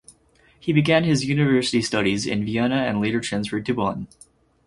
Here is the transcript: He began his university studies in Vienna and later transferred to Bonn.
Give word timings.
He 0.59 0.73
began 0.73 1.03
his 1.03 1.25
university 1.25 1.79
studies 1.83 2.25
in 2.25 2.43
Vienna 2.43 2.85
and 2.87 2.99
later 2.99 3.19
transferred 3.21 3.67
to 3.67 3.75
Bonn. 3.75 4.07